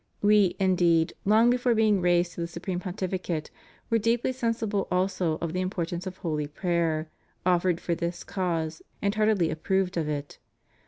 We, 0.23 0.55
indeed, 0.59 1.13
long 1.25 1.51
before 1.51 1.75
being 1.75 2.01
raised 2.01 2.31
to 2.31 2.41
the 2.41 2.47
Supreme 2.47 2.79
Pontificate, 2.79 3.51
were 3.91 3.99
deeply 3.99 4.31
sensible 4.33 4.87
also 4.89 5.37
of 5.41 5.53
the 5.53 5.61
importance 5.61 6.07
of 6.07 6.17
holy 6.17 6.47
prayer 6.47 7.07
offered 7.45 7.79
for 7.79 7.93
this 7.93 8.23
cause, 8.23 8.81
and 8.99 9.13
heartily 9.13 9.51
approved 9.51 9.97
of 9.97 10.09
it. 10.09 10.39